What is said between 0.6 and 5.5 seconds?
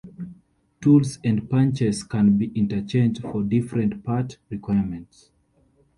Tools and punches can be interchanged for different part requirements.